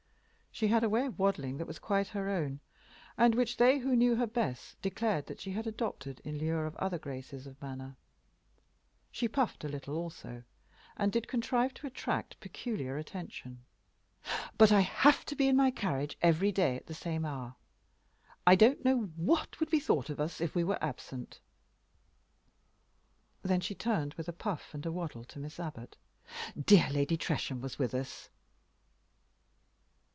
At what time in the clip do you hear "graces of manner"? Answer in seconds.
6.99-7.95